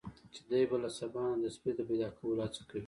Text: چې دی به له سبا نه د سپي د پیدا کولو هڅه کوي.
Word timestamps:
چې 0.33 0.41
دی 0.49 0.61
به 0.69 0.77
له 0.83 0.89
سبا 0.99 1.23
نه 1.31 1.37
د 1.43 1.45
سپي 1.55 1.71
د 1.77 1.79
پیدا 1.89 2.07
کولو 2.17 2.41
هڅه 2.45 2.61
کوي. 2.69 2.79